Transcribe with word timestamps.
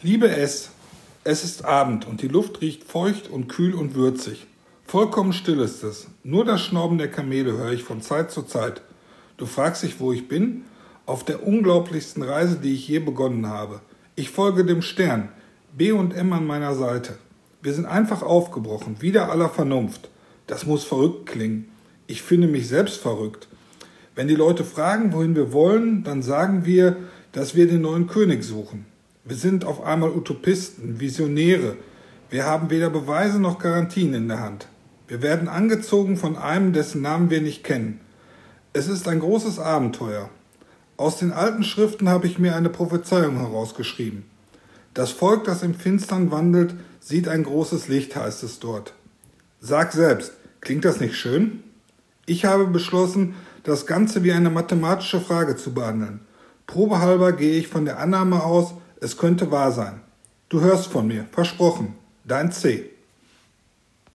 Liebe 0.00 0.30
S, 0.30 0.70
es 1.24 1.42
ist 1.42 1.64
Abend 1.64 2.06
und 2.06 2.22
die 2.22 2.28
Luft 2.28 2.60
riecht 2.60 2.84
feucht 2.84 3.28
und 3.28 3.48
kühl 3.48 3.74
und 3.74 3.96
würzig. 3.96 4.46
Vollkommen 4.84 5.32
still 5.32 5.58
ist 5.58 5.82
es. 5.82 6.06
Nur 6.22 6.44
das 6.44 6.60
Schnorben 6.60 6.98
der 6.98 7.10
Kamele 7.10 7.54
höre 7.54 7.72
ich 7.72 7.82
von 7.82 8.00
Zeit 8.00 8.30
zu 8.30 8.42
Zeit. 8.42 8.82
Du 9.38 9.44
fragst 9.44 9.82
dich, 9.82 9.98
wo 9.98 10.12
ich 10.12 10.28
bin? 10.28 10.62
Auf 11.04 11.24
der 11.24 11.44
unglaublichsten 11.44 12.22
Reise, 12.22 12.60
die 12.62 12.74
ich 12.74 12.86
je 12.86 13.00
begonnen 13.00 13.48
habe. 13.48 13.80
Ich 14.14 14.30
folge 14.30 14.64
dem 14.64 14.82
Stern, 14.82 15.30
B 15.76 15.90
und 15.90 16.14
M 16.14 16.32
an 16.32 16.46
meiner 16.46 16.76
Seite. 16.76 17.18
Wir 17.60 17.74
sind 17.74 17.86
einfach 17.86 18.22
aufgebrochen, 18.22 19.02
wieder 19.02 19.32
aller 19.32 19.48
Vernunft. 19.48 20.10
Das 20.46 20.64
muss 20.64 20.84
verrückt 20.84 21.26
klingen. 21.26 21.72
Ich 22.06 22.22
finde 22.22 22.46
mich 22.46 22.68
selbst 22.68 22.98
verrückt. 23.00 23.48
Wenn 24.14 24.28
die 24.28 24.36
Leute 24.36 24.62
fragen, 24.62 25.12
wohin 25.12 25.34
wir 25.34 25.52
wollen, 25.52 26.04
dann 26.04 26.22
sagen 26.22 26.64
wir, 26.64 26.96
dass 27.32 27.56
wir 27.56 27.66
den 27.66 27.80
neuen 27.80 28.06
König 28.06 28.44
suchen. 28.44 28.86
Wir 29.28 29.36
sind 29.36 29.66
auf 29.66 29.84
einmal 29.84 30.10
Utopisten, 30.10 31.00
Visionäre. 31.00 31.76
Wir 32.30 32.46
haben 32.46 32.70
weder 32.70 32.88
Beweise 32.88 33.38
noch 33.38 33.58
Garantien 33.58 34.14
in 34.14 34.26
der 34.26 34.40
Hand. 34.40 34.68
Wir 35.06 35.20
werden 35.20 35.48
angezogen 35.48 36.16
von 36.16 36.38
einem, 36.38 36.72
dessen 36.72 37.02
Namen 37.02 37.28
wir 37.28 37.42
nicht 37.42 37.62
kennen. 37.62 38.00
Es 38.72 38.88
ist 38.88 39.06
ein 39.06 39.20
großes 39.20 39.58
Abenteuer. 39.58 40.30
Aus 40.96 41.18
den 41.18 41.32
alten 41.32 41.62
Schriften 41.62 42.08
habe 42.08 42.26
ich 42.26 42.38
mir 42.38 42.56
eine 42.56 42.70
Prophezeiung 42.70 43.36
herausgeschrieben. 43.36 44.24
Das 44.94 45.10
Volk, 45.10 45.44
das 45.44 45.62
im 45.62 45.74
Finstern 45.74 46.30
wandelt, 46.30 46.74
sieht 46.98 47.28
ein 47.28 47.44
großes 47.44 47.88
Licht, 47.88 48.16
heißt 48.16 48.42
es 48.44 48.60
dort. 48.60 48.94
Sag 49.60 49.92
selbst, 49.92 50.32
klingt 50.62 50.86
das 50.86 51.00
nicht 51.00 51.16
schön? 51.16 51.62
Ich 52.24 52.46
habe 52.46 52.66
beschlossen, 52.66 53.34
das 53.62 53.84
Ganze 53.84 54.24
wie 54.24 54.32
eine 54.32 54.48
mathematische 54.48 55.20
Frage 55.20 55.54
zu 55.56 55.74
behandeln. 55.74 56.20
Probehalber 56.66 57.32
gehe 57.32 57.58
ich 57.58 57.68
von 57.68 57.84
der 57.84 57.98
Annahme 57.98 58.42
aus, 58.42 58.72
es 59.00 59.16
könnte 59.16 59.50
wahr 59.50 59.72
sein. 59.72 60.00
Du 60.48 60.60
hörst 60.60 60.86
von 60.86 61.06
mir, 61.06 61.26
versprochen. 61.32 61.94
Dein 62.24 62.52
C. 62.52 62.90